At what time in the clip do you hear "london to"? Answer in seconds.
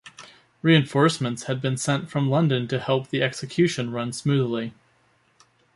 2.27-2.79